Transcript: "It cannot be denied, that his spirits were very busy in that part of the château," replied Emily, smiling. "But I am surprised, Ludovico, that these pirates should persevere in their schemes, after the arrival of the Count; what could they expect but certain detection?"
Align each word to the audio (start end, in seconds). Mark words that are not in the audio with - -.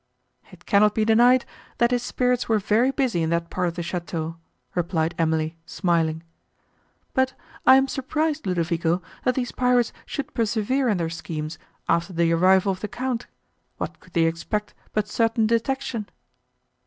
"It 0.51 0.65
cannot 0.65 0.95
be 0.95 1.05
denied, 1.05 1.45
that 1.77 1.91
his 1.91 2.01
spirits 2.01 2.49
were 2.49 2.57
very 2.57 2.89
busy 2.89 3.21
in 3.21 3.29
that 3.29 3.51
part 3.51 3.67
of 3.67 3.75
the 3.75 3.83
château," 3.83 4.37
replied 4.73 5.13
Emily, 5.19 5.59
smiling. 5.67 6.23
"But 7.13 7.35
I 7.67 7.75
am 7.75 7.87
surprised, 7.87 8.47
Ludovico, 8.47 9.03
that 9.25 9.35
these 9.35 9.51
pirates 9.51 9.93
should 10.07 10.33
persevere 10.33 10.87
in 10.89 10.97
their 10.97 11.11
schemes, 11.11 11.59
after 11.87 12.13
the 12.13 12.31
arrival 12.33 12.71
of 12.71 12.79
the 12.79 12.87
Count; 12.87 13.27
what 13.77 13.99
could 13.99 14.13
they 14.13 14.23
expect 14.25 14.73
but 14.91 15.07
certain 15.07 15.45
detection?" 15.45 16.09